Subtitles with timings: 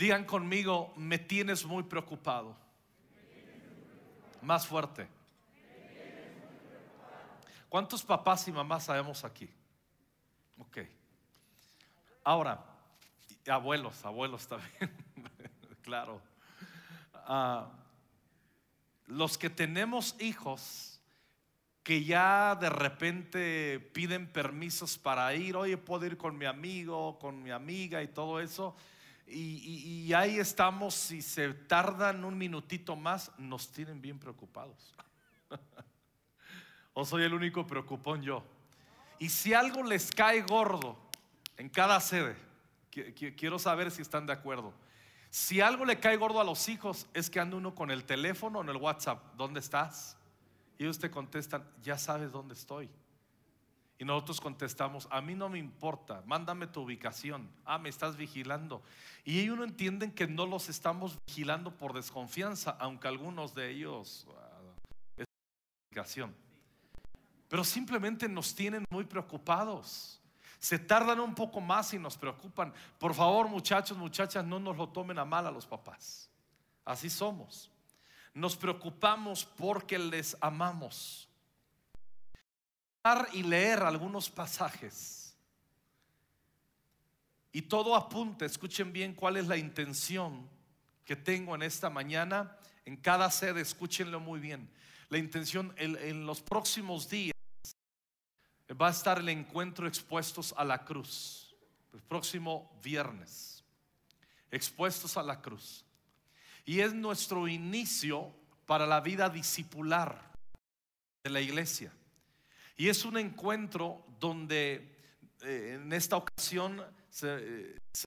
[0.00, 2.56] Digan conmigo, me tienes muy preocupado.
[4.40, 5.06] Más fuerte.
[7.68, 9.46] ¿Cuántos papás y mamás sabemos aquí?
[10.56, 10.78] Ok.
[12.24, 12.64] Ahora,
[13.46, 14.90] abuelos, abuelos también,
[15.82, 16.22] claro.
[17.12, 17.70] Ah,
[19.06, 20.98] los que tenemos hijos
[21.82, 27.42] que ya de repente piden permisos para ir, oye, puedo ir con mi amigo, con
[27.42, 28.74] mi amiga y todo eso,
[29.32, 34.94] y, ahí estamos, si se tardan un minutito más, nos tienen bien preocupados.
[36.94, 38.44] ¿O soy el único preocupón yo?
[39.18, 40.98] Y si algo les cae gordo
[41.56, 42.36] en cada sede,
[43.36, 44.74] quiero saber si están de acuerdo.
[45.30, 48.58] Si algo le cae gordo a los hijos es que anda uno con el teléfono
[48.58, 50.16] o en el WhatsApp, ¿dónde estás?
[50.76, 52.90] Y ellos te contestan, ya sabes dónde estoy.
[54.00, 57.50] Y nosotros contestamos, a mí no me importa, mándame tu ubicación.
[57.66, 58.82] Ah, me estás vigilando.
[59.26, 64.26] Y ellos no entienden que no los estamos vigilando por desconfianza, aunque algunos de ellos
[64.26, 65.26] uh, es
[65.90, 66.34] ubicación.
[67.46, 70.18] Pero simplemente nos tienen muy preocupados.
[70.58, 72.72] Se tardan un poco más y nos preocupan.
[72.98, 76.30] Por favor, muchachos, muchachas, no nos lo tomen a mal a los papás.
[76.86, 77.70] Así somos.
[78.32, 81.29] Nos preocupamos porque les amamos.
[83.32, 85.34] Y leer algunos pasajes.
[87.52, 90.48] Y todo apunta, escuchen bien cuál es la intención
[91.04, 92.56] que tengo en esta mañana.
[92.84, 94.70] En cada sede, escúchenlo muy bien.
[95.08, 97.34] La intención en los próximos días
[98.80, 101.54] va a estar el encuentro expuestos a la cruz,
[101.92, 103.64] el próximo viernes,
[104.50, 105.84] expuestos a la cruz.
[106.64, 108.32] Y es nuestro inicio
[108.66, 110.30] para la vida discipular
[111.24, 111.92] de la iglesia.
[112.80, 114.96] Y es un encuentro donde
[115.42, 118.06] eh, en esta ocasión se, eh, se,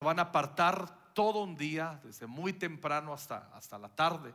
[0.00, 4.34] van a apartar todo un día, desde muy temprano hasta, hasta la tarde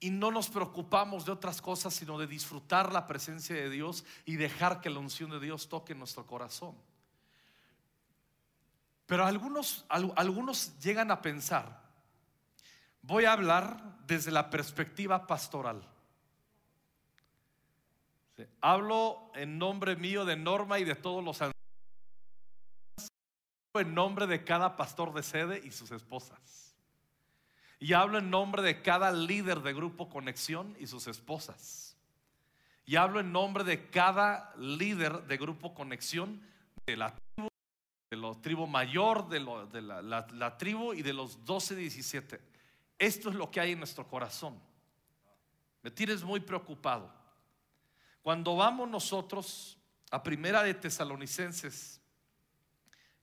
[0.00, 4.34] y no nos preocupamos de otras cosas, sino de disfrutar la presencia de Dios y
[4.34, 6.74] dejar que la unción de Dios toque nuestro corazón.
[9.06, 11.84] Pero algunos, algunos llegan a pensar,
[13.00, 15.86] voy a hablar desde la perspectiva pastoral.
[18.60, 21.54] Hablo en nombre mío de Norma y de todos los ancianos,
[23.74, 26.76] en nombre de cada pastor de sede y sus esposas.
[27.78, 31.96] Y hablo en nombre de cada líder de Grupo Conexión y sus esposas.
[32.84, 36.42] Y hablo en nombre de cada líder de Grupo Conexión
[36.86, 37.48] de la tribu,
[38.10, 42.40] de la tribu mayor, de, la, tribu y de los 12, 17.
[42.98, 44.60] Esto es lo que hay en nuestro corazón.
[45.82, 47.19] Me tienes muy preocupado.
[48.30, 49.76] Cuando vamos nosotros
[50.08, 52.00] a Primera de Tesalonicenses,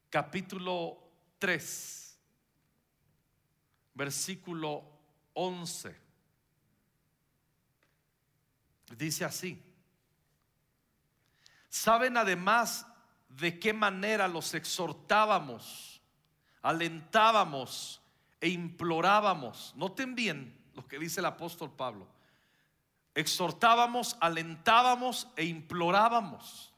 [0.09, 1.01] capítulo
[1.39, 2.19] 3,
[3.93, 4.83] versículo
[5.31, 5.95] 11.
[8.97, 9.63] Dice así.
[11.69, 12.85] ¿Saben además
[13.29, 16.01] de qué manera los exhortábamos,
[16.61, 18.01] alentábamos
[18.41, 19.73] e implorábamos?
[19.77, 22.16] Noten bien lo que dice el apóstol Pablo.
[23.17, 26.71] Exhortábamos, alentábamos e implorábamos.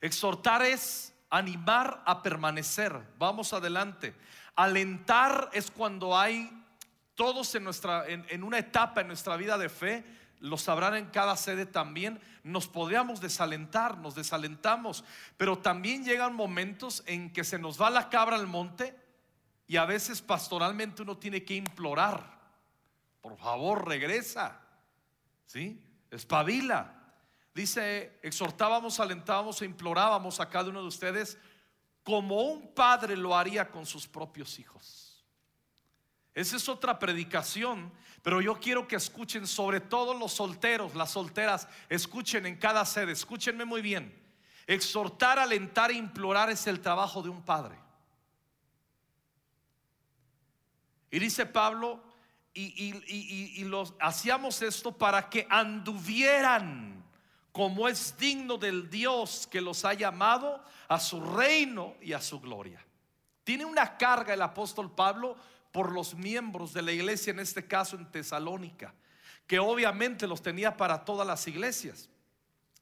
[0.00, 2.98] Exhortar es animar a permanecer.
[3.18, 4.16] Vamos adelante.
[4.54, 6.50] Alentar es cuando hay
[7.14, 10.06] todos en, nuestra, en, una etapa en nuestra vida de fe,
[10.40, 15.04] lo sabrán en cada sede también, nos podríamos desalentar, nos desalentamos,
[15.36, 18.98] pero también llegan momentos en que se nos va la cabra al monte
[19.66, 22.38] y a veces pastoralmente uno tiene que implorar,
[23.20, 24.62] por favor regresa,
[25.46, 25.82] ¿sí?
[26.10, 26.92] Espabila.
[27.54, 31.38] Dice, exhortábamos, alentábamos e implorábamos a cada uno de ustedes
[32.02, 35.24] como un padre lo haría con sus propios hijos.
[36.34, 37.90] Esa es otra predicación,
[38.22, 43.12] pero yo quiero que escuchen, sobre todo los solteros, las solteras, escuchen en cada sede,
[43.12, 44.14] escúchenme muy bien.
[44.66, 47.76] Exhortar, alentar e implorar es el trabajo de un padre.
[51.10, 52.02] Y dice Pablo,
[52.58, 57.04] y, los, hacíamos esto para que anduvieran
[57.52, 62.40] como es digno del Dios que los ha llamado a su reino y a su
[62.40, 62.84] gloria.
[63.44, 65.36] Tiene una carga el apóstol Pablo
[65.70, 68.94] por los miembros de la iglesia, en este caso en Tesalónica,
[69.46, 72.08] que obviamente los tenía para todas las iglesias.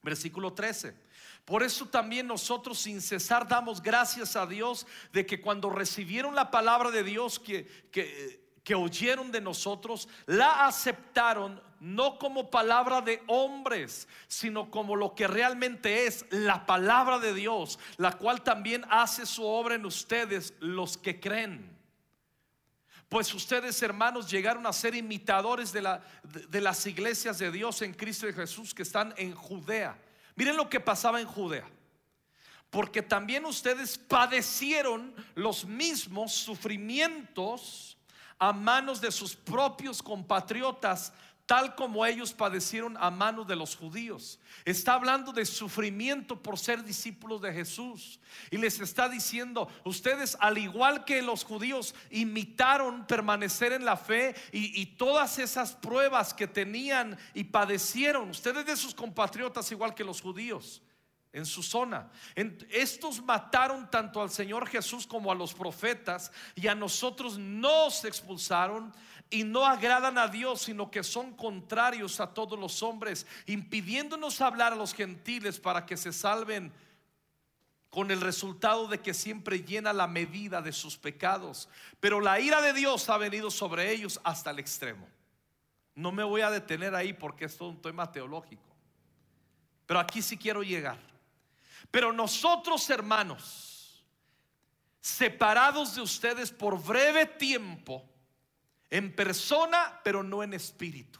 [0.01, 0.95] Versículo 13.
[1.43, 6.49] Por eso también nosotros sin cesar damos gracias a Dios de que cuando recibieron la
[6.49, 13.21] palabra de Dios que, que, que oyeron de nosotros, la aceptaron no como palabra de
[13.27, 19.27] hombres, sino como lo que realmente es la palabra de Dios, la cual también hace
[19.27, 21.77] su obra en ustedes, los que creen.
[23.07, 27.93] Pues ustedes, hermanos, llegaron a ser imitadores de, la, de, las iglesias de Dios en
[27.93, 29.95] Cristo Jesús que están en Judea.
[30.35, 31.69] Miren lo que pasaba en Judea.
[32.71, 37.94] Porque también ustedes padecieron los mismos sufrimientos
[38.39, 41.13] a manos de sus propios compatriotas
[41.45, 44.39] tal como ellos padecieron a manos de los judíos.
[44.63, 48.19] Está hablando de sufrimiento por ser discípulos de Jesús.
[48.49, 54.35] Y les está diciendo, ustedes al igual que los judíos imitaron permanecer en la fe
[54.51, 60.21] y, todas esas pruebas que tenían y padecieron, ustedes de sus compatriotas igual que los
[60.21, 60.81] judíos
[61.35, 62.09] en su zona.
[62.69, 68.93] Estos mataron tanto al Señor Jesús como a los profetas y a nosotros nos expulsaron
[69.29, 74.71] y no agradan a Dios, sino que son contrarios a todos los hombres, impidiéndonos hablar
[74.71, 76.71] a los gentiles para que se salven
[77.89, 81.67] con el resultado de que siempre llena la medida de sus pecados.
[81.99, 85.05] Pero la ira de Dios ha venido sobre ellos hasta el extremo.
[85.95, 88.63] No me voy a detener ahí porque es todo un tema teológico.
[89.85, 91.14] Pero aquí sí quiero llegar.
[91.91, 94.05] Pero nosotros, hermanos,
[94.99, 98.09] separados de ustedes por breve tiempo,
[98.89, 101.19] en persona, pero no en espíritu.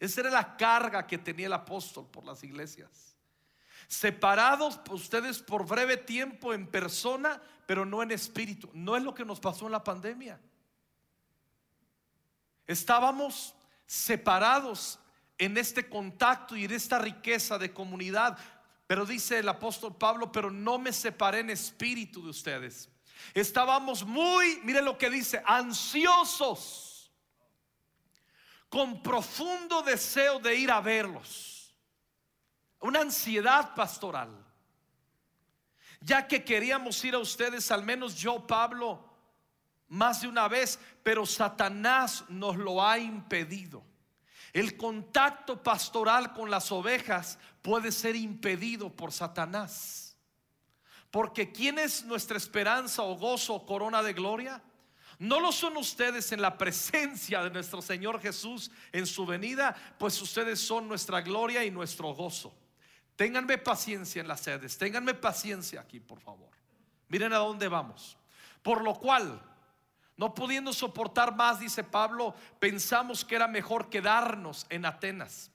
[0.00, 3.16] Esa era la carga que tenía el apóstol por las iglesias.
[3.86, 8.70] Separados ustedes por breve tiempo en persona, pero no en espíritu.
[8.72, 10.40] No es lo que nos pasó en la pandemia.
[12.66, 13.54] Estábamos
[13.86, 14.98] separados
[15.38, 18.38] en este contacto y en esta riqueza de comunidad.
[18.86, 22.90] Pero dice el apóstol Pablo, pero no me separé en espíritu de ustedes.
[23.32, 27.10] Estábamos muy, mire lo que dice, ansiosos,
[28.68, 31.74] con profundo deseo de ir a verlos.
[32.80, 34.44] Una ansiedad pastoral.
[36.00, 39.02] Ya que queríamos ir a ustedes, al menos yo, Pablo,
[39.88, 43.82] más de una vez, pero Satanás nos lo ha impedido.
[44.54, 50.16] El contacto pastoral con las ovejas puede ser impedido por Satanás.
[51.10, 54.62] Porque ¿quién es nuestra esperanza o gozo o corona de gloria?
[55.18, 59.74] ¿No lo son ustedes en la presencia de nuestro Señor Jesús en su venida?
[59.98, 62.56] Pues ustedes son nuestra gloria y nuestro gozo.
[63.16, 66.50] Ténganme paciencia en las sedes, ténganme paciencia aquí, por favor.
[67.08, 68.16] Miren a dónde vamos.
[68.62, 69.40] Por lo cual,
[70.16, 75.50] no pudiendo soportar más, dice Pablo, pensamos que era mejor quedarnos en Atenas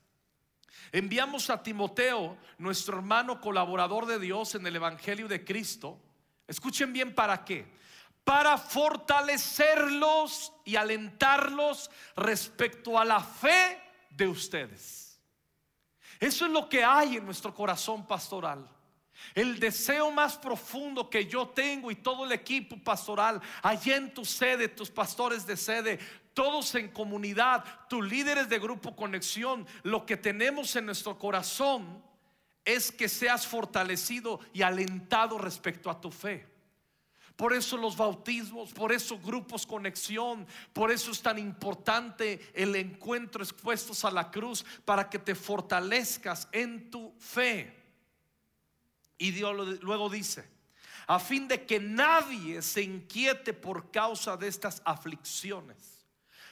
[0.92, 6.00] Enviamos a Timoteo, nuestro hermano colaborador de Dios en el Evangelio de Cristo.
[6.48, 7.78] Escuchen bien para qué.
[8.24, 13.80] Para fortalecerlos y alentarlos respecto a la fe
[14.10, 15.22] de ustedes.
[16.20, 18.68] Eso es lo que hay en nuestro corazón pastoral.
[19.36, 24.26] El deseo más profundo que yo tengo y todo el equipo pastoral, allá en tu
[24.26, 26.00] sede, tus pastores de sede,
[26.34, 32.02] todos en comunidad, tus líderes de grupo conexión, lo que tenemos en nuestro corazón
[32.66, 36.48] es que seas fortalecido y alentado respecto a tu fe.
[37.36, 43.42] Por eso los bautismos, por eso grupos conexión, por eso es tan importante el encuentro
[43.42, 47.79] expuestos a la cruz para que te fortalezcas en tu fe.
[49.20, 50.50] Y Dios luego dice,
[51.06, 56.00] a fin de que nadie se inquiete por causa de estas aflicciones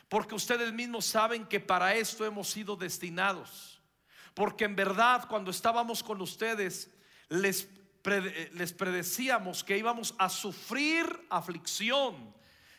[0.09, 3.81] porque ustedes mismos saben que para esto hemos sido destinados.
[4.33, 6.89] Porque en verdad cuando estábamos con ustedes
[7.29, 7.67] les,
[8.53, 12.33] les predecíamos que íbamos a sufrir aflicción.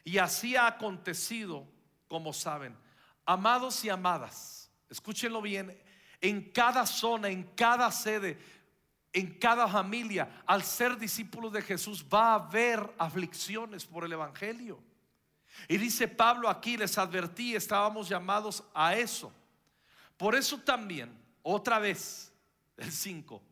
[0.05, 1.69] Y así ha acontecido,
[2.07, 2.75] como saben.
[3.27, 5.79] Amados y amadas, escúchenlo bien,
[6.23, 8.39] en cada zona, en cada sede,
[9.13, 14.83] en cada familia, al ser discípulos de Jesús, va a haber aflicciones por el Evangelio.
[15.67, 19.33] Y dice Pablo aquí, les advertí, estábamos llamados a eso.
[20.17, 22.33] Por eso también, otra vez,
[22.77, 23.43] el 5,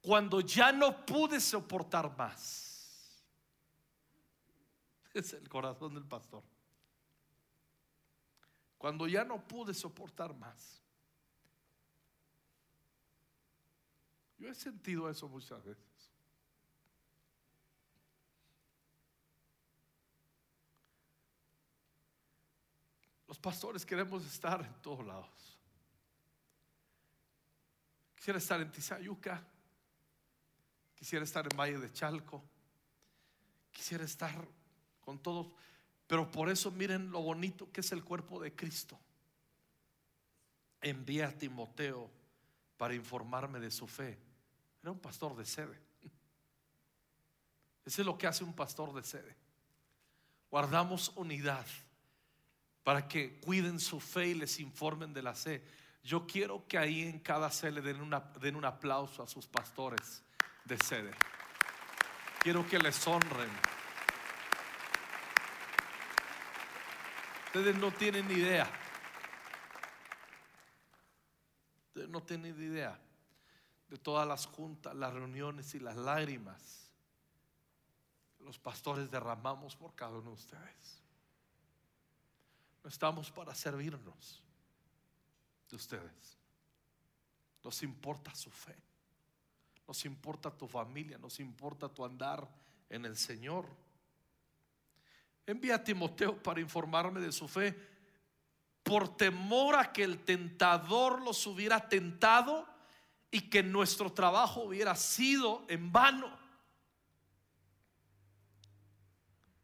[0.00, 3.24] cuando ya no pude soportar más,
[5.14, 6.42] es el corazón del pastor.
[8.76, 10.83] Cuando ya no pude soportar más.
[14.38, 15.84] Yo he sentido eso muchas veces.
[23.26, 25.58] Los pastores queremos estar en todos lados.
[28.14, 29.42] Quisiera estar en Tizayuca.
[30.94, 32.42] Quisiera estar en Valle de Chalco.
[33.72, 34.46] Quisiera estar
[35.00, 35.48] con todos.
[36.06, 38.98] Pero por eso miren lo bonito que es el cuerpo de Cristo.
[40.80, 42.10] envié a Timoteo
[42.76, 44.18] para informarme de su fe.
[44.82, 45.80] Era un pastor de sede.
[47.84, 49.36] Eso es lo que hace un pastor de sede.
[50.50, 51.66] Guardamos unidad
[52.82, 55.62] para que cuiden su fe y les informen de la fe.
[56.02, 60.22] Yo quiero que ahí en cada sede den, una, den un aplauso a sus pastores
[60.64, 61.12] de sede.
[62.40, 63.50] Quiero que les honren.
[67.46, 68.70] Ustedes no tienen idea.
[71.88, 72.96] Ustedes no tienen idea
[73.88, 76.88] de todas las juntas, las reuniones y las lágrimas
[78.38, 81.02] que los pastores derramamos por cada uno de ustedes.
[82.84, 84.44] No estamos para servirnos
[85.68, 86.38] de ustedes.
[87.64, 88.76] Nos importa su fe.
[89.88, 91.18] Nos importa tu familia.
[91.18, 92.48] Nos importa tu andar
[92.90, 93.66] en el Señor.
[95.46, 97.93] Envía a Timoteo para informarme de su fe
[98.84, 102.68] por temor a que el tentador los hubiera tentado
[103.30, 106.30] y que nuestro trabajo hubiera sido en vano.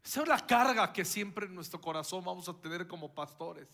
[0.02, 3.68] Esa es la carga que siempre en nuestro corazón vamos a tener como pastores.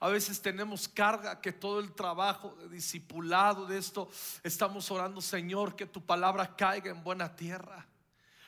[0.00, 4.08] A veces tenemos carga que todo el trabajo de discipulado de esto
[4.42, 7.86] estamos orando, Señor, que tu palabra caiga en buena tierra.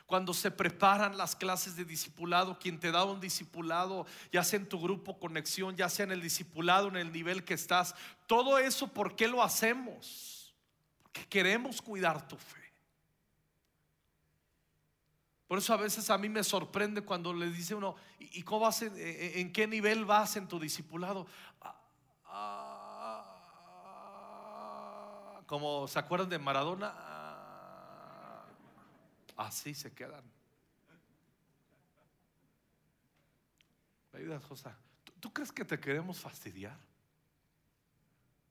[0.09, 4.67] Cuando se preparan las clases de discipulado, quien te da un discipulado, ya sea en
[4.67, 7.95] tu grupo conexión, ya sea en el discipulado, en el nivel que estás,
[8.27, 10.57] todo eso, ¿por qué lo hacemos?
[11.03, 12.73] Porque queremos cuidar tu fe.
[15.47, 18.81] Por eso a veces a mí me sorprende cuando le dice uno, ¿y cómo vas
[18.81, 21.27] en, en qué nivel vas en tu discipulado?
[21.61, 21.79] Ah,
[22.25, 23.35] ah,
[25.45, 27.08] como se acuerdan de Maradona,
[29.39, 30.25] así se quedan.
[34.13, 34.71] ¿Me ayudas, José?
[35.21, 36.79] ¿Tú crees que te queremos fastidiar?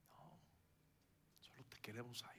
[0.10, 0.39] No,
[1.39, 2.38] solo te queremos ayudar.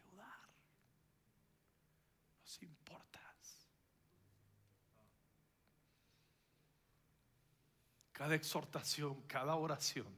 [8.18, 10.08] cada exhortación, cada oración.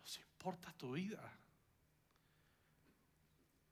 [0.00, 1.22] Nos importa tu vida.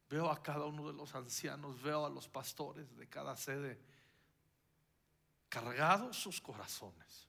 [0.09, 3.79] Veo a cada uno de los ancianos, veo a los pastores de cada sede
[5.49, 7.29] cargados sus corazones.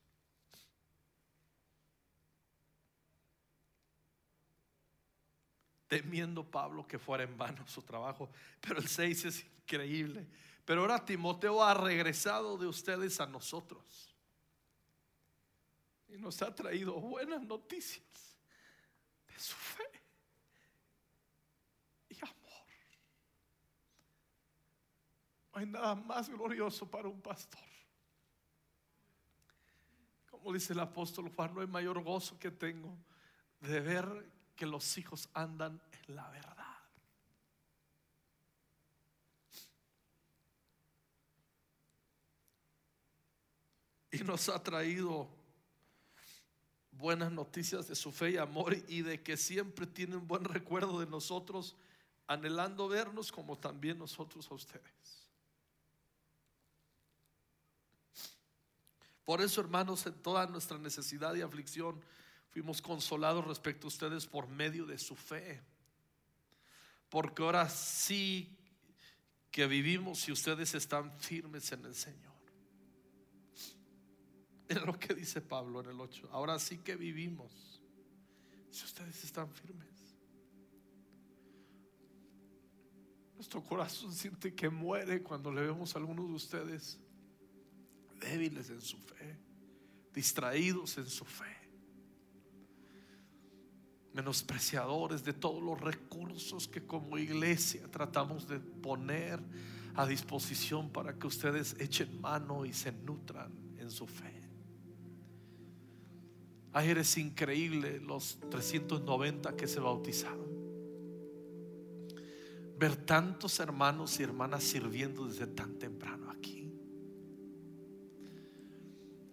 [5.88, 8.30] Temiendo Pablo que fuera en vano su trabajo.
[8.60, 10.28] Pero el 6 es increíble.
[10.66, 14.14] Pero ahora Timoteo ha regresado de ustedes a nosotros
[16.10, 18.38] y nos ha traído buenas noticias
[19.28, 19.84] de su fe
[22.10, 22.68] y amor.
[25.58, 27.60] No hay nada más glorioso para un pastor.
[30.30, 32.96] Como dice el apóstol Juan, no hay mayor gozo que tengo
[33.62, 36.78] de ver que los hijos andan en la verdad.
[44.12, 45.28] Y nos ha traído
[46.92, 51.08] buenas noticias de su fe y amor y de que siempre tienen buen recuerdo de
[51.08, 51.76] nosotros,
[52.28, 55.27] anhelando vernos como también nosotros a ustedes.
[59.28, 62.00] Por eso, hermanos, en toda nuestra necesidad y aflicción,
[62.50, 65.60] fuimos consolados respecto a ustedes por medio de su fe.
[67.10, 68.58] Porque ahora sí
[69.52, 72.38] que vivimos y ustedes están firmes en el Señor.
[74.70, 76.30] Es lo que dice Pablo en el 8.
[76.32, 77.82] Ahora sí que vivimos.
[78.72, 80.16] Si ustedes están firmes.
[83.36, 86.98] Nuestro corazón siente que muere cuando le vemos a algunos de ustedes
[88.20, 89.38] débiles en su fe,
[90.14, 91.56] distraídos en su fe,
[94.14, 99.40] menospreciadores de todos los recursos que como iglesia tratamos de poner
[99.96, 104.38] a disposición para que ustedes echen mano y se nutran en su fe.
[106.74, 110.48] Ay, eres increíble los 390 que se bautizaron.
[112.78, 116.67] Ver tantos hermanos y hermanas sirviendo desde tan temprano aquí.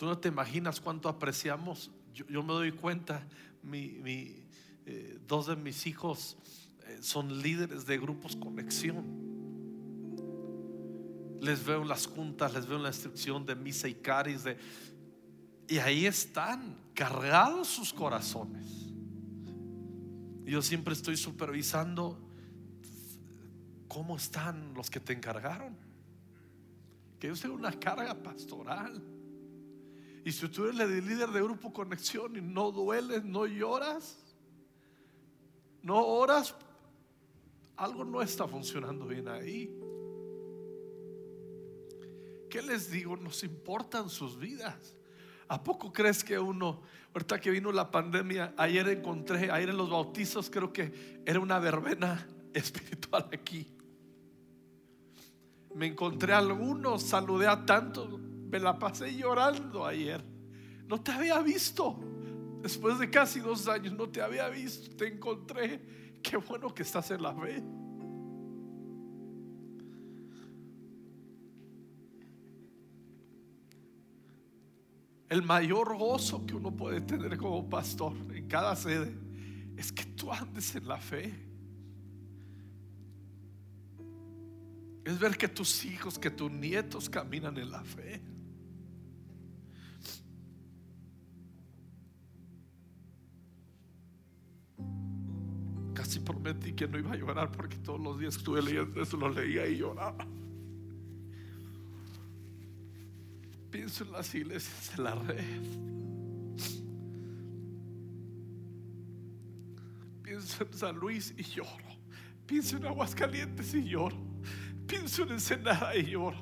[0.05, 1.91] Tú no te imaginas cuánto apreciamos.
[2.13, 3.27] Yo, me doy cuenta,
[3.63, 4.03] mi,
[4.85, 6.37] eh, dos de mis hijos
[6.87, 9.03] eh, son líderes de grupos conexión.
[11.41, 14.59] Les veo en las juntas, les veo en la instrucción de misa y caris, de,
[15.69, 18.93] y ahí están, cargados sus corazones.
[20.45, 22.21] yo siempre estoy supervisando
[23.89, 25.75] cómo están los que te encargaron.
[27.19, 29.14] Que yo sea una carga pastoral.
[30.25, 34.19] Y si tú eres el líder de grupo conexión y no dueles, no lloras,
[35.83, 36.55] no oras,
[37.77, 39.71] algo no está funcionando bien ahí.
[42.49, 43.19] ¿Qué les digo?
[43.19, 44.97] Nos importan sus vidas.
[45.47, 46.81] ¿A poco crees que uno,
[47.13, 51.59] ahorita que vino la pandemia, ayer encontré, ayer en los bautizos, creo que era una
[51.59, 53.67] verbena espiritual aquí?
[55.75, 58.09] Me encontré a algunos, saludé a tantos,
[58.55, 60.23] me la pasé llorando ayer.
[60.87, 61.99] No te había visto.
[62.63, 66.21] Después de casi dos años no te había visto, te encontré.
[66.23, 67.61] Qué bueno que estás en la fe.
[75.29, 79.13] El mayor gozo que uno puede tener como pastor en cada sede
[79.77, 81.35] es que tú andes en la fe.
[85.05, 88.34] Es ver que tus hijos, que tus nietos caminan en la fe.
[96.15, 99.17] Casi prometí que no iba a llorar porque todos los días que estuve leyendo eso
[99.17, 100.25] lo leía y lloraba.
[103.69, 105.43] Pienso en las iglesias de la red.
[110.23, 111.85] Pienso en San Luis y lloro.
[112.47, 114.17] Pienso en Aguascalientes y lloro.
[114.87, 116.39] Pienso en Ensenada y lloro.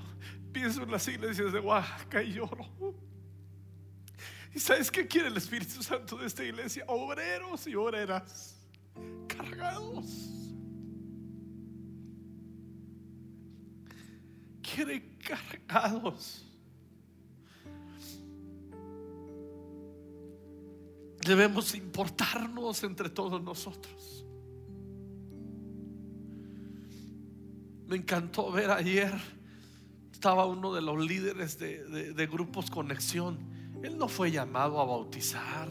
[0.52, 2.68] Pienso en las iglesias de Oaxaca y lloro.
[4.54, 6.84] ¿Y sabes qué quiere el Espíritu Santo de esta iglesia?
[6.88, 8.58] Obreros y obreras
[9.62, 10.04] cargados.
[14.62, 16.46] Quiere cargados.
[21.24, 24.26] Debemos importarnos entre todos nosotros.
[27.86, 29.12] Me encantó ver ayer,
[30.10, 33.38] estaba uno de los líderes de, grupos Conexión.
[33.82, 35.68] Él no fue llamado a bautizar,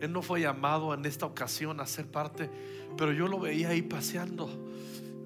[0.00, 2.50] él no fue llamado en esta ocasión a ser parte,
[2.96, 4.48] pero yo lo veía ahí paseando.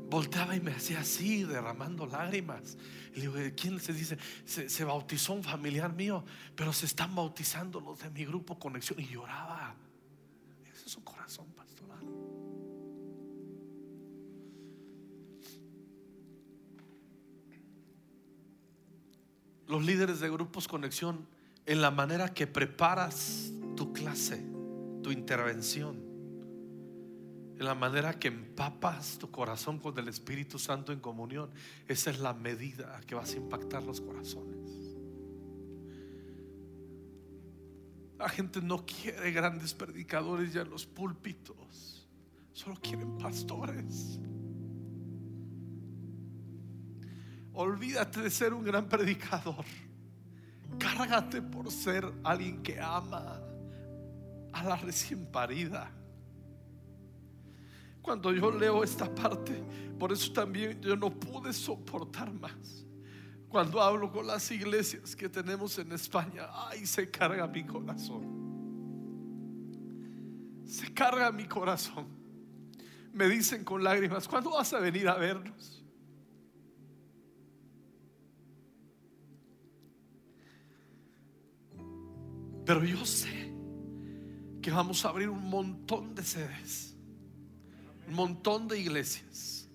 [0.09, 2.77] Volteaba y me hacía así, derramando lágrimas.
[3.15, 4.19] Y le digo, ¿quién se dice?
[4.45, 6.25] Se, se, bautizó un familiar mío,
[6.55, 9.01] pero se están bautizando los de mi grupo Conexión.
[9.01, 9.75] Y lloraba.
[10.75, 12.07] Ese es su corazón pastoral.
[19.73, 21.27] los líderes de grupos conexión
[21.65, 24.45] en la manera que preparas tu clase,
[25.03, 25.97] tu intervención,
[27.59, 31.51] en la manera que empapas tu corazón con el Espíritu Santo en comunión.
[31.87, 34.71] Esa es la medida que vas a impactar los corazones.
[38.19, 42.09] La gente no quiere grandes predicadores ya en los púlpitos,
[42.53, 44.21] solo quieren pastores.
[47.55, 49.65] Olvídate de ser un gran predicador.
[50.79, 53.52] Cárgate por ser alguien que ama
[54.53, 55.91] a la recién parida.
[58.01, 59.63] Cuando yo leo esta parte,
[59.99, 62.85] por eso también yo no pude soportar más.
[63.49, 68.43] Cuando hablo con las iglesias que tenemos en España, ay, se carga mi corazón.
[70.65, 72.07] Se carga mi corazón.
[73.13, 75.85] Me dicen con lágrimas, ¿cuándo vas a venir a vernos?
[82.65, 83.42] Pero yo sé
[84.63, 86.95] que vamos a abrir un montón de sedes,
[88.07, 89.69] un montón de iglesias.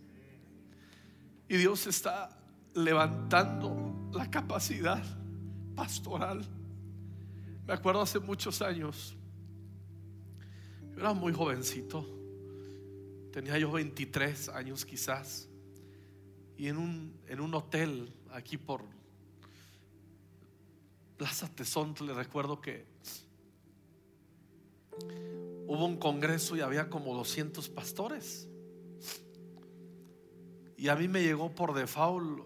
[1.49, 2.29] Y Dios está
[2.73, 5.03] levantando la capacidad
[5.75, 6.45] pastoral.
[7.65, 9.15] Me acuerdo hace muchos años,
[10.93, 12.07] yo era muy jovencito,
[13.33, 15.49] tenía yo 23 años quizás,
[16.57, 18.83] y en un, en un hotel aquí por
[21.17, 22.85] Plaza Tesón, le recuerdo que
[25.67, 28.47] hubo un congreso y había como 200 pastores.
[30.77, 32.41] Y a mí me llegó por default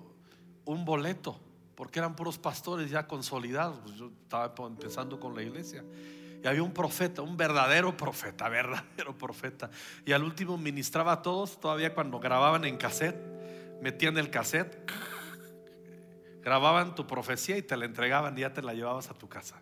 [0.65, 1.39] un boleto,
[1.75, 3.79] porque eran puros pastores ya consolidados.
[3.79, 5.83] Pues yo estaba empezando con la iglesia.
[6.43, 9.69] Y había un profeta, un verdadero profeta, verdadero profeta.
[10.05, 13.19] Y al último ministraba a todos, todavía cuando grababan en cassette,
[13.81, 14.89] metían el cassette
[16.41, 19.61] grababan tu profecía y te la entregaban y ya te la llevabas a tu casa.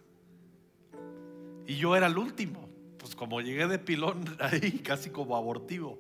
[1.66, 2.69] Y yo era el último,
[3.10, 5.98] pues como llegué de pilón ahí, casi como abortivo.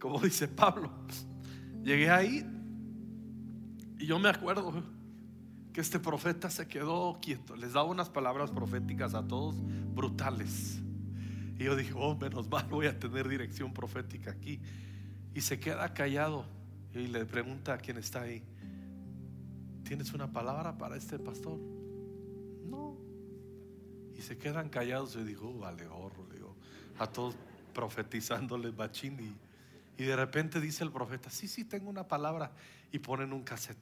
[0.00, 0.90] Como dice Pablo,
[1.82, 2.46] llegué ahí
[3.98, 4.82] y yo me acuerdo
[5.74, 9.56] que este profeta se quedó quieto, les daba unas palabras proféticas a todos
[9.94, 10.80] brutales.
[11.58, 14.58] Y yo dije, oh, menos mal voy a tener dirección profética aquí.
[15.34, 16.46] Y se queda callado
[16.94, 18.42] y le pregunta a quien está ahí,
[19.84, 21.75] ¿tienes una palabra para este pastor?
[24.16, 26.56] Y se quedan callados y digo, oh, vale gorro, digo,
[26.98, 27.36] a todos
[27.74, 29.36] profetizándoles machín
[29.98, 32.52] y, de repente dice el profeta, sí, sí, tengo una palabra
[32.92, 33.78] y ponen un cassette.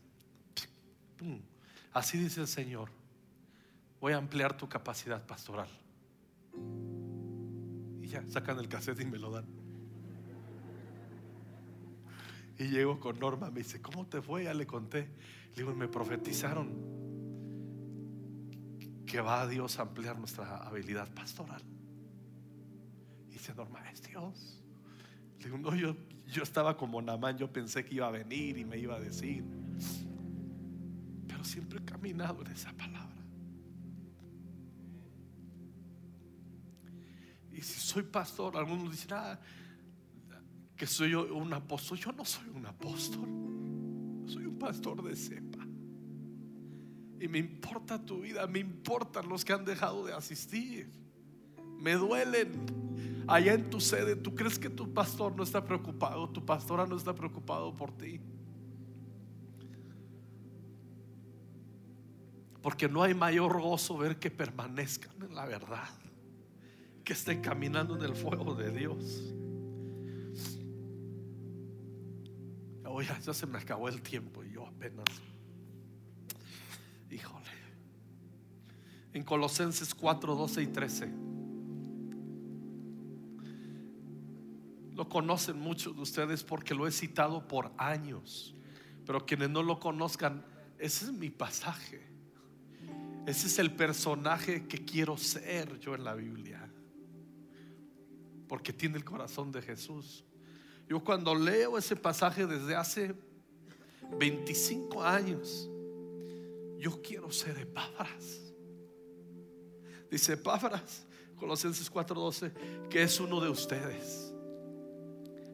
[1.92, 2.88] Así dice el Señor,
[4.00, 5.68] voy a ampliar tu capacidad pastoral.
[8.02, 9.46] Y ya, sacan el cassette y me lo dan.
[12.58, 14.44] Y llego con Norma, me dice, ¿cómo te fue?
[14.44, 15.08] Ya le conté.
[15.54, 17.13] Le digo, me profetizaron
[19.06, 21.62] que va a Dios a ampliar nuestra habilidad pastoral.
[23.28, 24.62] Y dice, Norma, es Dios.
[25.38, 28.64] Le digo, no, yo, yo estaba como Namán, yo pensé que iba a venir y
[28.64, 29.44] me iba a decir.
[31.26, 33.04] Pero siempre he caminado en esa palabra.
[37.52, 39.38] Y si soy pastor, algunos dicen, ah,
[40.76, 41.98] que soy un apóstol.
[41.98, 43.28] Yo no soy un apóstol,
[44.26, 45.63] soy un pastor de cepa.
[47.20, 50.88] Y me importa tu vida, me importan los que han dejado de asistir.
[51.80, 53.24] Me duelen.
[53.26, 56.28] Allá en tu sede, ¿tú crees que tu pastor no está preocupado?
[56.28, 58.20] Tu pastora no está preocupado por ti.
[62.60, 65.88] Porque no hay mayor gozo ver que permanezcan en la verdad,
[67.02, 69.34] que estén caminando en el fuego de Dios.
[72.86, 75.04] Oye, ya se me acabó el tiempo y yo apenas.
[77.14, 77.44] Híjole.
[79.12, 81.12] En Colosenses 4, 12 y 13.
[84.94, 88.54] Lo conocen muchos de ustedes porque lo he citado por años.
[89.06, 90.44] Pero quienes no lo conozcan,
[90.78, 92.04] ese es mi pasaje.
[93.26, 96.68] Ese es el personaje que quiero ser yo en la Biblia.
[98.48, 100.24] Porque tiene el corazón de Jesús.
[100.88, 103.14] Yo cuando leo ese pasaje desde hace
[104.18, 105.70] 25 años,
[106.84, 108.52] yo quiero ser Epáfras.
[110.10, 112.52] Dice Epáfras, Colosenses 4:12,
[112.90, 114.34] que es uno de ustedes,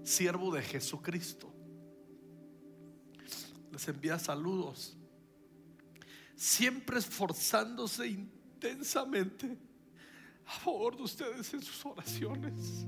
[0.03, 1.55] siervo de Jesucristo.
[3.71, 4.97] Les envía saludos,
[6.35, 9.57] siempre esforzándose intensamente
[10.45, 12.85] a favor de ustedes en sus oraciones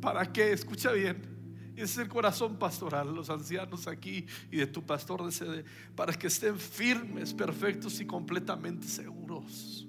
[0.00, 0.52] ¿Para qué?
[0.52, 1.39] Escucha bien.
[1.80, 5.64] Ese es el corazón pastoral, los ancianos aquí y de tu pastor de sede,
[5.96, 9.88] para que estén firmes, perfectos y completamente seguros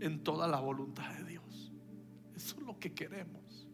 [0.00, 1.72] en toda la voluntad de Dios.
[2.36, 3.66] Eso es lo que queremos.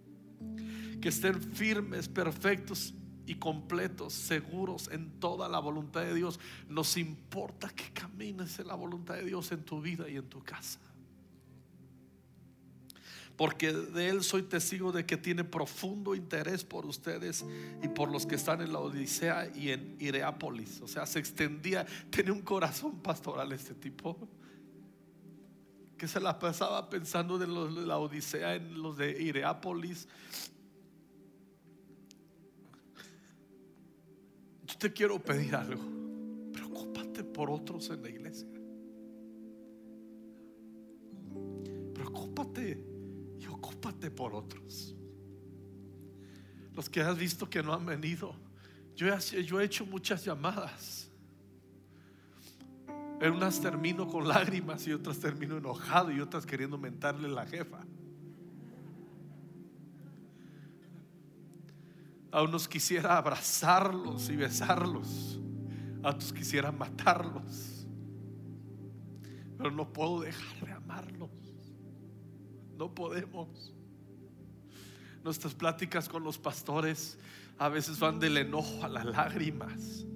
[1.01, 2.95] Que estén firmes, perfectos
[3.27, 6.39] y completos, seguros en toda la voluntad de Dios.
[6.69, 10.45] Nos importa que camines en la voluntad de Dios en tu vida y en tu
[10.45, 10.79] casa
[13.41, 17.43] porque de él soy testigo de que tiene profundo interés por ustedes
[17.83, 20.83] y por los que están en la Odisea y en Ireápolis.
[20.83, 24.29] O sea, se extendía, tenía un corazón pastoral este tipo,
[25.97, 30.07] que se la pasaba pensando en los de la Odisea, en los de Ireápolis.
[34.67, 35.83] Yo te quiero pedir algo,
[36.53, 38.50] preocúpate por otros en la iglesia.
[44.11, 44.95] Por otros.
[46.75, 48.35] Los que has visto que no han venido.
[48.95, 51.11] Yo yo he hecho muchas llamadas.
[53.21, 57.85] En unas termino con lágrimas y otras termino enojado y otras queriendo mentarle la jefa.
[62.33, 65.39] A unos quisiera abrazarlos y besarlos.
[66.03, 67.87] A otros quisiera matarlos.
[69.59, 71.31] Pero no puedo dejar de amarlos.
[72.79, 73.75] No podemos.
[75.23, 77.19] Nuestras pláticas con los pastores
[77.59, 80.07] a veces van del enojo a las lágrimas.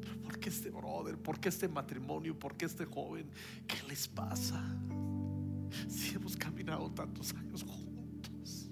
[0.00, 1.16] Pero ¿por qué este brother?
[1.16, 2.38] ¿Por qué este matrimonio?
[2.38, 3.30] ¿Por qué este joven?
[3.66, 4.62] ¿Qué les pasa?
[5.88, 8.68] Si hemos caminado tantos años juntos.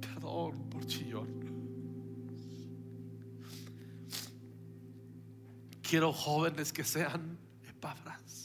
[0.00, 1.42] Perdón por chillón.
[5.82, 8.41] Quiero jóvenes que sean epáfras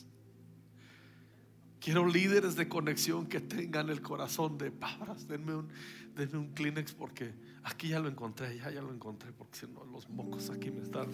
[1.88, 5.26] Quiero líderes de conexión que tengan el corazón de palabras.
[5.26, 5.70] Denme un,
[6.18, 9.86] denme un Kleenex porque aquí ya lo encontré, ya, ya lo encontré, porque si no
[9.86, 11.08] los mocos aquí me están.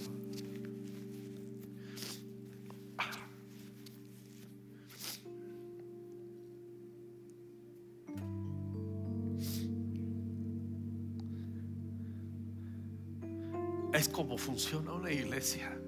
[13.93, 15.79] Es como funciona una iglesia.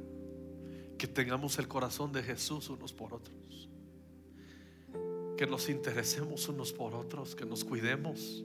[1.00, 3.66] Que tengamos el corazón de Jesús unos por otros
[5.46, 8.44] que nos interesemos unos por otros, que nos cuidemos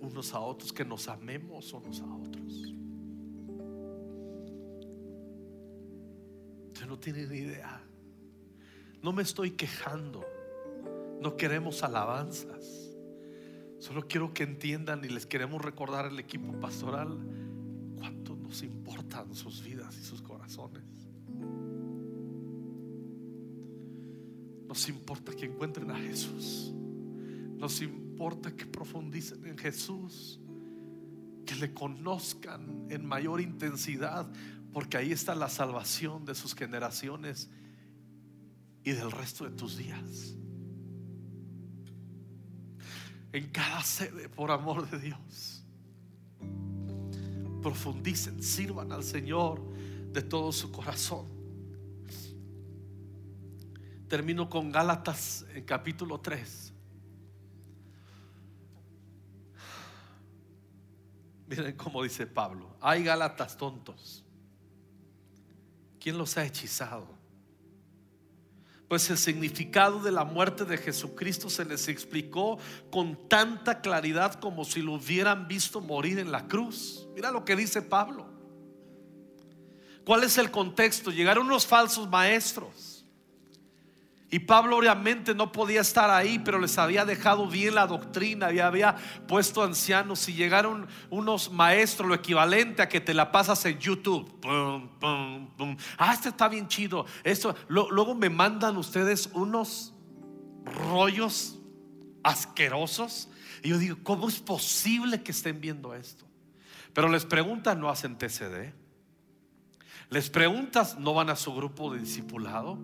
[0.00, 2.52] unos a otros, que nos amemos unos a otros.
[6.66, 7.80] Usted no tiene ni idea
[9.04, 10.24] No me estoy quejando.
[11.20, 12.90] No queremos alabanzas.
[13.78, 17.16] Solo quiero que entiendan y les queremos recordar al equipo pastoral
[17.96, 20.82] cuánto nos importan sus vidas y sus corazones.
[24.70, 26.72] Nos importa que encuentren a Jesús.
[27.56, 30.38] Nos importa que profundicen en Jesús.
[31.44, 34.30] Que le conozcan en mayor intensidad.
[34.72, 37.50] Porque ahí está la salvación de sus generaciones
[38.84, 40.36] y del resto de tus días.
[43.32, 45.64] En cada sede, por amor de Dios.
[47.60, 49.60] Profundicen, sirvan al Señor
[50.12, 51.39] de todo su corazón.
[54.10, 56.72] Termino con Gálatas en capítulo 3.
[61.46, 62.76] Miren cómo dice Pablo.
[62.80, 64.24] Hay Gálatas tontos.
[66.00, 67.06] ¿Quién los ha hechizado?
[68.88, 72.58] Pues el significado de la muerte de Jesucristo se les explicó
[72.90, 77.06] con tanta claridad como si lo hubieran visto morir en la cruz.
[77.14, 78.26] Mira lo que dice Pablo.
[80.04, 81.12] ¿Cuál es el contexto?
[81.12, 82.99] Llegaron unos falsos maestros
[84.32, 88.60] y Pablo obviamente no podía estar ahí, pero les había dejado bien la doctrina y
[88.60, 88.94] había
[89.26, 90.28] puesto ancianos.
[90.28, 94.30] Y llegaron unos maestros, lo equivalente a que te la pasas en YouTube.
[95.98, 97.06] Ah, este está bien chido.
[97.24, 99.94] Esto, luego me mandan ustedes unos
[100.64, 101.58] rollos
[102.22, 103.28] asquerosos.
[103.64, 106.24] Y yo digo, ¿cómo es posible que estén viendo esto?
[106.92, 108.72] Pero les preguntan, no hacen TCD.
[110.08, 112.78] Les preguntas, no van a su grupo de discipulado.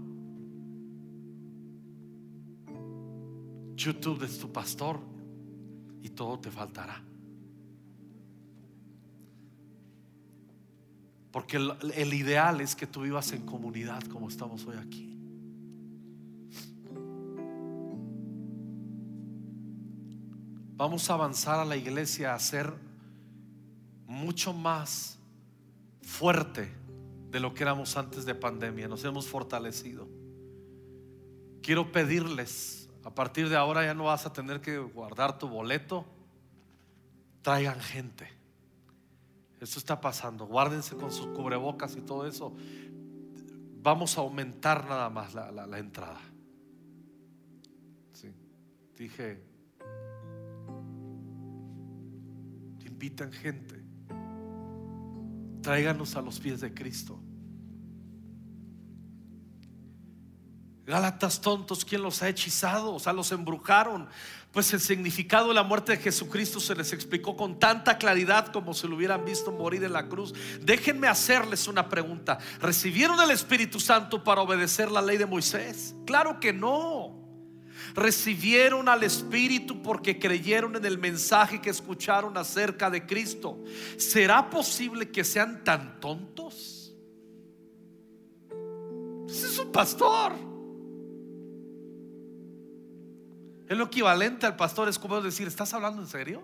[3.77, 4.99] YouTube es tu pastor
[6.03, 7.03] y todo te faltará.
[11.31, 15.13] Porque el, ideal es que tú vivas en comunidad como estamos hoy aquí.
[20.79, 22.73] Vamos a avanzar a la iglesia a ser
[24.07, 25.19] mucho más
[26.01, 26.73] fuerte
[27.31, 28.89] de lo que éramos antes de pandemia.
[28.89, 30.09] Nos hemos fortalecido.
[31.63, 32.76] Quiero pedirles
[33.07, 36.05] a partir de ahora ya no vas a tener que guardar tu boleto.
[37.41, 38.29] Traigan gente.
[39.61, 40.45] Eso está pasando.
[40.45, 42.53] Guárdense con sus cubrebocas y todo eso.
[43.81, 46.19] Vamos a aumentar nada más la, entrada.
[48.13, 48.35] Sí.
[48.97, 49.41] Dije,
[52.85, 53.85] invitan gente.
[55.63, 57.21] Tráiganos a los pies de Cristo.
[60.87, 62.95] Gálatas tontos, ¿quién los ha hechizado?
[62.95, 64.09] O sea, los embrujaron.
[64.53, 68.73] Pues el significado de la muerte de Jesucristo se les explicó con tanta claridad como
[68.73, 70.33] si lo hubieran visto morir en la cruz.
[70.63, 72.39] Déjenme hacerles una pregunta.
[72.61, 75.95] ¿Recibieron el Espíritu Santo para obedecer la ley de Moisés?
[76.07, 77.21] Claro que no.
[77.95, 83.59] Recibieron al Espíritu porque creyeron en el mensaje que escucharon acerca de Cristo.
[83.99, 86.95] ¿Será posible que sean tan tontos?
[89.29, 90.56] Ese es un pastor.
[93.69, 96.43] Es lo equivalente al pastor es como decir, ¿estás hablando en serio?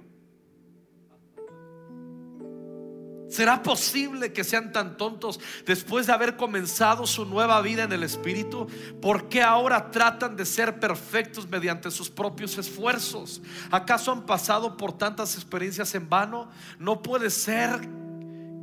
[3.33, 8.03] ¿Será posible que sean tan tontos después de haber comenzado su nueva vida en el
[8.03, 8.67] Espíritu?
[9.01, 13.41] ¿Por qué ahora tratan de ser perfectos mediante sus propios esfuerzos?
[13.71, 16.51] ¿Acaso han pasado por tantas experiencias en vano?
[16.79, 17.89] No puede ser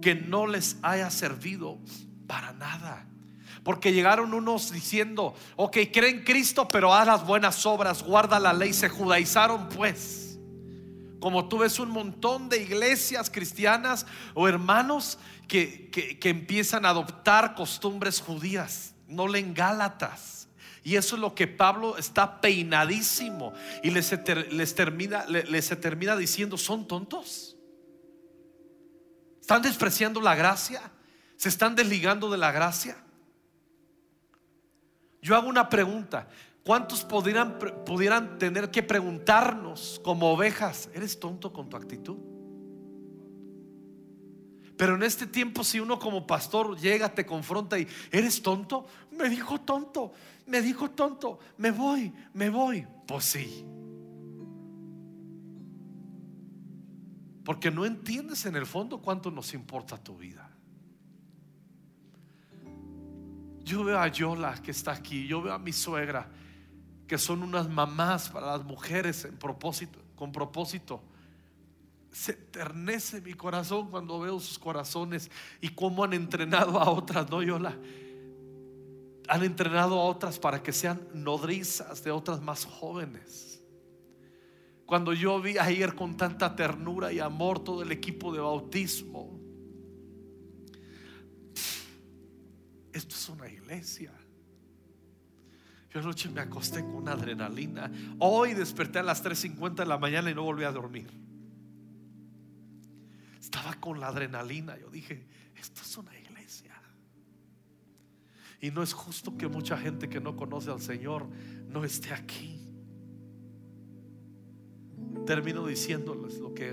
[0.04, 1.80] que no les haya servido
[2.28, 3.08] para nada.
[3.64, 8.74] Porque llegaron unos diciendo, ok, creen Cristo, pero haz las buenas obras, guarda la ley.
[8.74, 10.40] Se judaizaron pues.
[11.20, 17.56] Como tú ves un montón de iglesias cristianas o hermanos que, que, empiezan a adoptar
[17.56, 20.48] costumbres judías, no leen Gálatas.
[20.82, 24.16] Y eso es lo que Pablo está peinadísimo y les,
[24.52, 27.58] les, termina, les termina diciendo, ¿son tontos?
[29.42, 30.80] ¿Están despreciando la gracia?
[31.36, 32.96] ¿Se están desligando de la gracia?
[35.22, 36.28] Yo hago una pregunta.
[36.64, 42.18] ¿Cuántos pudieran, pudieran tener que preguntarnos como ovejas, ¿eres tonto con tu actitud?
[44.78, 49.30] Pero en este tiempo si uno como pastor llega, te confronta y eres tonto, me
[49.30, 50.14] dijo tonto,
[50.46, 52.88] me dijo tonto, me voy, me voy.
[53.08, 53.66] Pues sí.
[57.44, 60.50] Porque no entiendes en el fondo cuánto nos importa tu vida.
[63.64, 66.30] Yo veo a Yola que está aquí, yo veo a mi suegra,
[67.08, 69.28] que son unas mamás para las mujeres
[70.16, 71.04] con propósito.
[72.12, 75.30] Se eternece mi corazón cuando veo sus corazones
[75.62, 77.78] y cómo han entrenado a otras, ¿no, Yola?
[79.30, 83.64] han entrenado a otras para que sean nodrizas de otras más jóvenes.
[84.88, 89.39] Cuando yo vi ayer con tanta ternura y amor todo el equipo de bautismo,
[92.94, 94.12] esto es una iglesia.
[95.92, 97.92] Yo anoche me acosté con adrenalina.
[98.20, 101.10] Hoy desperté a las 3.50 de la mañana y no volví a dormir.
[103.40, 104.78] Estaba con la adrenalina.
[104.78, 105.26] Yo dije,
[105.56, 106.76] esto es una iglesia.
[108.62, 111.28] Y no es justo que mucha gente que no conoce al Señor
[111.68, 112.68] no esté aquí.
[115.26, 116.72] Termino diciéndoles lo que,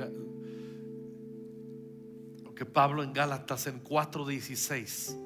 [2.43, 5.26] lo que Pablo en Gálatas en 4:16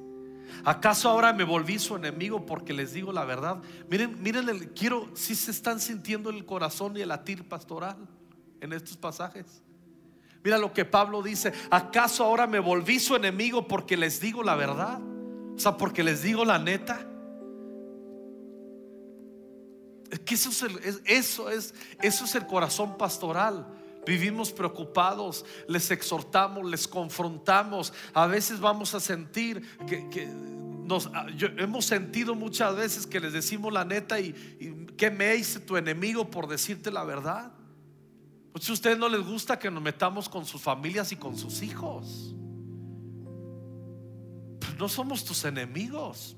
[0.63, 3.57] ¿Acaso ahora me volví su enemigo porque les digo la verdad?
[3.89, 7.97] Miren, miren, quiero, si se están sintiendo el corazón y el latir pastoral
[8.59, 9.61] en estos pasajes.
[10.43, 14.55] Mira lo que Pablo dice, ¿acaso ahora me volví su enemigo porque les digo la
[14.55, 14.99] verdad?
[15.55, 17.05] O sea, porque les digo la neta.
[20.09, 23.67] Es que eso es eso es, eso es el corazón pastoral.
[24.05, 27.93] Vivimos preocupados, les exhortamos, les confrontamos.
[28.13, 33.71] A veces vamos a sentir que, nos, ah, hemos sentido muchas veces que les decimos
[33.71, 34.33] la neta y,
[34.97, 37.51] que me hice tu enemigo por decirte la verdad.
[38.51, 41.61] Pues a ustedes no les gusta que nos metamos con sus familias y con sus
[41.61, 42.35] hijos.
[44.59, 46.35] Pero no somos tus enemigos.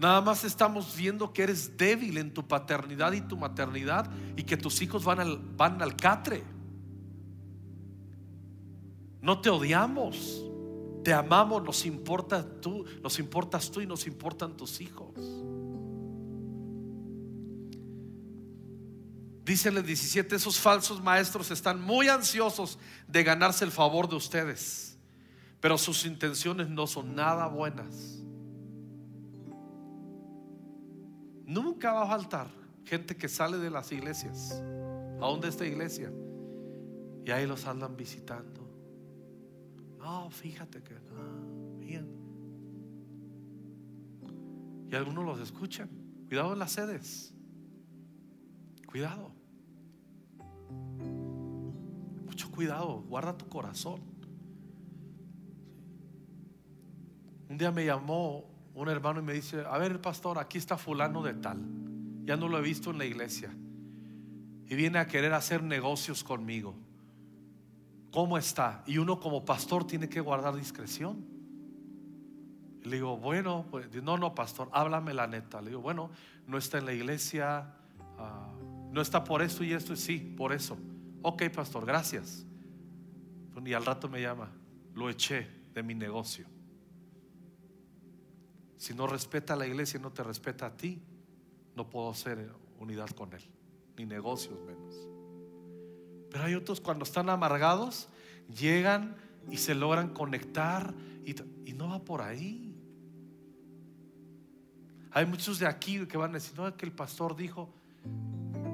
[0.00, 4.56] Nada más estamos viendo que eres débil en tu paternidad y tu maternidad y que
[4.56, 6.42] tus hijos van al, van al catre.
[9.20, 10.42] No te odiamos,
[11.04, 15.12] te amamos, nos importa tú, nos importas tú y nos importan tus hijos.
[19.44, 24.96] Dice el 17, esos falsos maestros están muy ansiosos de ganarse el favor de ustedes,
[25.60, 28.22] pero sus intenciones no son nada buenas.
[31.50, 32.48] Nunca va a faltar
[32.84, 34.62] gente que sale de las iglesias,
[35.20, 36.12] aún de esta iglesia,
[37.26, 38.60] y ahí los andan visitando.
[39.98, 42.08] No, fíjate que no, bien.
[44.88, 45.90] Y algunos los escuchan.
[46.28, 47.34] Cuidado en las sedes.
[48.86, 49.32] Cuidado.
[52.26, 53.02] Mucho cuidado.
[53.08, 54.00] Guarda tu corazón.
[57.48, 61.22] Un día me llamó un hermano y me dice, a ver pastor, aquí está fulano
[61.22, 61.58] de tal.
[62.24, 63.50] Ya no lo he visto en la iglesia.
[64.66, 66.76] Y viene a querer hacer negocios conmigo.
[68.12, 68.82] ¿Cómo está?
[68.86, 71.24] Y uno como pastor tiene que guardar discreción.
[72.82, 75.60] le digo, bueno, pues, no, no, pastor, háblame la neta.
[75.60, 76.10] Le digo, bueno,
[76.46, 77.74] no está en la iglesia,
[78.18, 78.52] ah,
[78.90, 80.78] no está por esto y esto, sí, por eso.
[81.22, 82.46] Ok, pastor, gracias.
[83.64, 84.50] Y al rato me llama,
[84.94, 86.46] lo eché de mi negocio.
[88.80, 91.02] Si no respeta a la iglesia y no te respeta a ti,
[91.76, 93.42] no puedo hacer unidad con él,
[93.98, 95.06] ni negocios menos.
[96.30, 98.08] Pero hay otros cuando están amargados,
[98.48, 99.16] llegan
[99.50, 100.94] y se logran conectar
[101.26, 101.34] y,
[101.74, 102.74] no va por ahí.
[105.10, 107.68] Hay muchos de aquí que van a decir, no, es que el pastor dijo,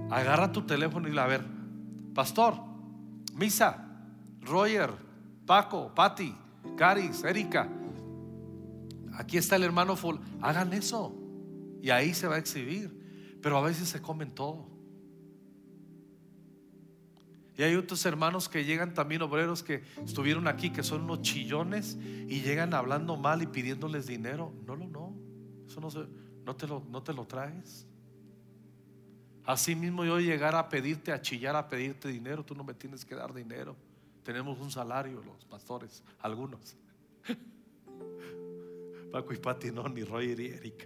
[0.09, 1.43] agarra tu teléfono y la ver,
[2.15, 2.55] pastor,
[3.35, 3.89] Misa,
[4.43, 4.93] Roger,
[5.47, 6.33] Paco, Patti,
[6.77, 7.69] Caris, Erika,
[9.17, 11.15] aquí está el hermano full, hagan eso
[11.83, 14.77] y ahí se va a exhibir, pero a veces se comen todo.
[17.57, 21.97] Y hay otros hermanos que llegan también, obreros que estuvieron aquí, que son unos chillones
[21.97, 24.53] y llegan hablando mal y pidiéndoles dinero.
[24.67, 25.15] No, no, no.
[25.67, 26.01] Eso no, se,
[26.45, 27.87] no, te, lo, no te lo traes.
[29.45, 33.07] Así mismo yo llegar a pedirte, a chillar, a pedirte dinero, tú no me tienes
[33.07, 33.75] que dar dinero.
[34.23, 36.77] Tenemos un salario los pastores, algunos.
[39.17, 40.85] Paco y Pati no, ni Roger y Erika.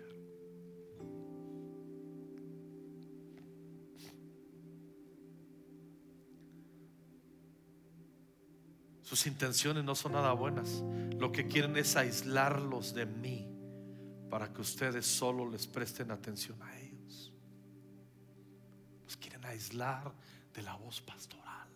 [9.02, 10.84] Sus intenciones no son nada buenas.
[11.18, 13.52] Lo que quieren es aislarlos de mí
[14.30, 17.34] para que ustedes solo les presten atención a ellos.
[19.02, 20.14] Los quieren aislar
[20.54, 21.68] de la voz pastoral.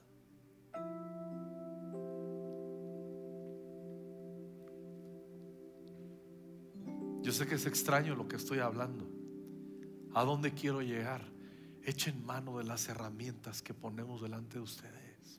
[7.24, 9.08] Yo sé que es extraño lo que estoy hablando.
[10.12, 11.22] ¿A dónde quiero llegar?
[11.82, 15.38] Echen mano de las herramientas que ponemos delante de ustedes.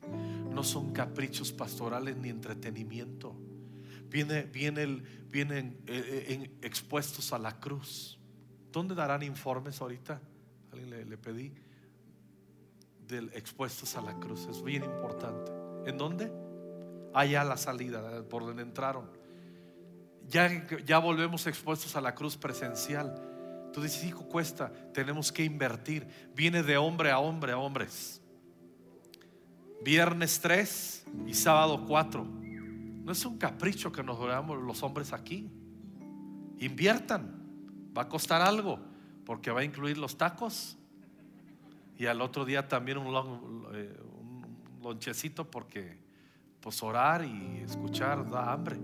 [0.50, 3.36] No son caprichos pastorales ni entretenimiento.
[4.10, 8.18] Viene, viene vienen eh, eh, expuestos a la cruz.
[8.72, 10.20] ¿Dónde darán informes ahorita?
[10.72, 11.52] Alguien le, le pedí.
[13.06, 14.48] Del expuestos a la cruz.
[14.50, 15.52] Es bien importante.
[15.88, 16.32] ¿En dónde?
[17.14, 19.08] Allá la salida, por donde entraron
[20.28, 23.14] ya, ya volvemos expuestos a la cruz presencial.
[23.72, 26.06] Tú dices, hijo, cuesta, tenemos que invertir.
[26.34, 28.22] Viene de hombre a hombre a hombres.
[29.82, 32.24] Viernes 3 y sábado 4.
[32.24, 35.50] No es un capricho que nos veamos los hombres aquí.
[36.58, 37.42] Inviertan.
[37.96, 38.80] Va a costar algo
[39.24, 40.76] porque va a incluir los tacos
[41.98, 43.96] y al otro día también un, eh,
[44.82, 45.98] lonchecito porque
[46.60, 48.76] pues orar y escuchar da hambre.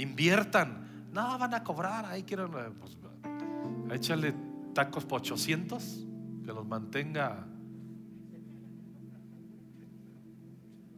[0.00, 1.10] Inviertan.
[1.12, 2.06] No, van a cobrar.
[2.06, 2.96] Ahí quieren, eh, pues,
[3.92, 4.34] échale
[4.74, 6.06] tacos por 800
[6.44, 7.46] que los mantenga.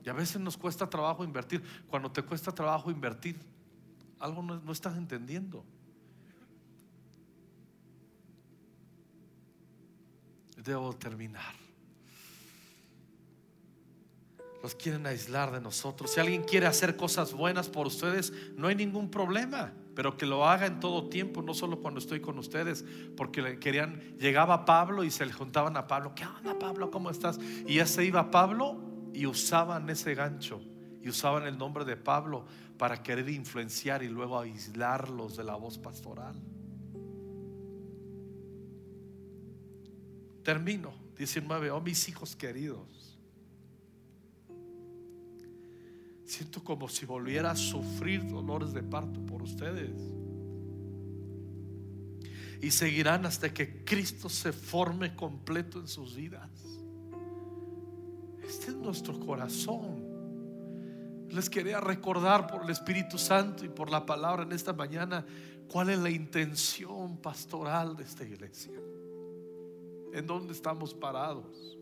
[0.04, 1.62] Y a veces nos cuesta trabajo invertir.
[1.88, 3.38] Cuando te cuesta trabajo invertir,
[4.18, 5.64] algo no estás entendiendo.
[10.56, 11.61] Debo terminar.
[14.62, 16.12] Los quieren aislar de nosotros.
[16.12, 19.72] Si alguien quiere hacer cosas buenas por ustedes, no hay ningún problema.
[19.94, 22.84] Pero que lo haga en todo tiempo, no solo cuando estoy con ustedes,
[23.16, 26.90] porque querían, llegaba Pablo y se le juntaban a Pablo, ¿qué onda Pablo?
[26.90, 27.38] ¿Cómo estás?
[27.66, 28.80] Y ya se iba Pablo
[29.12, 30.62] y usaban ese gancho
[31.02, 32.46] y usaban el nombre de Pablo
[32.78, 36.36] para querer influenciar y luego aislarlos de la voz pastoral.
[40.42, 40.92] Termino.
[41.16, 41.70] 19.
[41.70, 43.01] Oh, mis hijos queridos.
[46.32, 49.90] Siento como si volviera a sufrir dolores de parto por ustedes.
[52.62, 56.48] Y seguirán hasta que Cristo se forme completo en sus vidas.
[58.42, 61.28] Este es nuestro corazón.
[61.28, 65.26] Les quería recordar por el Espíritu Santo y por la palabra en esta mañana
[65.68, 68.80] cuál es la intención pastoral de esta iglesia
[70.14, 71.76] en dónde estamos parados.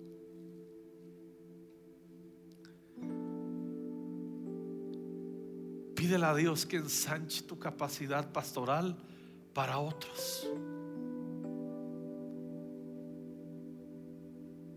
[6.01, 8.97] Pídele a Dios que ensanche tu capacidad pastoral
[9.53, 10.49] para otros.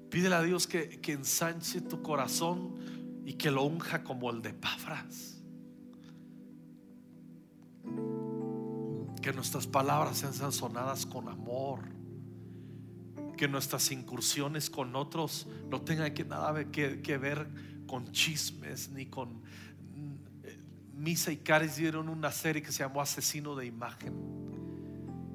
[0.09, 2.75] Pídele a Dios que, que ensanche tu corazón
[3.23, 5.41] y que lo unja como el de Pafras.
[9.21, 11.79] Que nuestras palabras sean sazonadas con amor
[13.37, 17.47] que nuestras incursiones con otros no tengan que nada que, ver
[17.87, 19.41] con chismes ni con
[21.03, 24.13] Misa y Caris dieron una serie que se llamó Asesino de Imagen.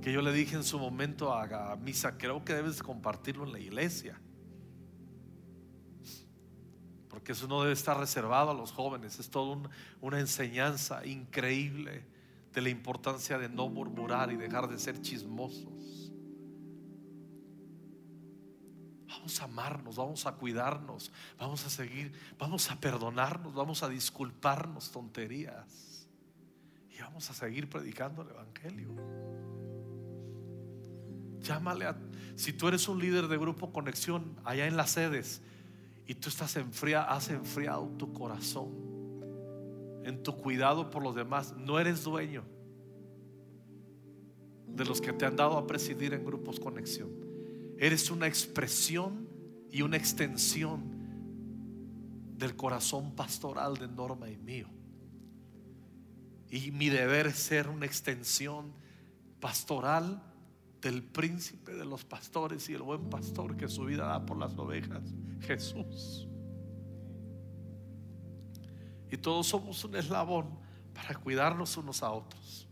[0.01, 3.59] Que yo le dije en su momento a, Misa, creo que debes compartirlo en la
[3.59, 4.19] iglesia.
[7.11, 9.19] Porque eso no debe estar reservado a los jóvenes.
[9.19, 9.69] Es toda
[10.01, 12.07] una enseñanza increíble
[12.55, 16.08] de la importancia de no murmurar y dejar de ser chismosos.
[19.19, 24.93] Vamos a amarnos, vamos a cuidarnos, vamos a seguir, vamos a perdonarnos, vamos a disculparnos
[24.93, 26.07] tonterías
[26.97, 28.95] y vamos a seguir predicando el Evangelio.
[31.41, 31.99] Llámale a,
[32.37, 35.43] si tú eres un líder de grupo conexión allá en las sedes
[36.07, 38.69] y tú estás enfriado, has enfriado tu corazón
[40.05, 42.45] en tu cuidado por los demás, no eres dueño
[44.69, 47.28] de los que te han dado a presidir en grupos conexión.
[47.79, 49.29] Eres una expresión
[49.70, 50.99] y una extensión
[52.37, 54.68] del corazón pastoral de Norma y mío.
[56.51, 58.72] Y mi deber es ser una extensión
[59.41, 60.22] pastoral
[60.81, 64.57] del príncipe de los pastores y el buen pastor que su vida da por las
[64.57, 65.03] ovejas,
[65.41, 66.29] Jesús.
[69.11, 70.59] Y todos somos un eslabón
[70.95, 72.68] para cuidarnos unos a otros.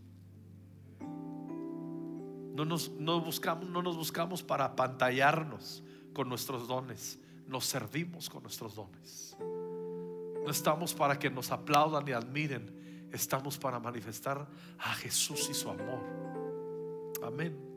[2.57, 2.90] No nos,
[3.22, 5.82] buscamos, no nos buscamos para pantallarnos
[6.14, 7.18] con nuestros dones.
[7.46, 9.36] Nos servimos con nuestros dones.
[9.38, 13.09] No estamos para que nos aplaudan y admiren.
[13.12, 14.48] Estamos para manifestar
[14.78, 16.02] a Jesús y su amor.
[17.22, 17.76] Amén.